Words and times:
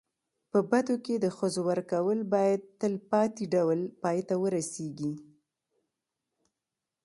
په 0.51 0.59
بدو 0.71 0.95
کي 1.05 1.15
د 1.19 1.25
ښځو 1.37 1.61
ورکول 1.71 2.19
باید 2.33 2.61
تلپاتي 2.81 3.45
ډول 3.55 3.79
پای 4.01 4.19
ته 4.27 4.35
ورسېږي. 4.43 5.13